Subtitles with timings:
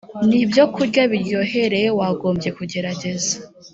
[0.29, 3.33] n ibyokurya biryohereye wagombye kugerageza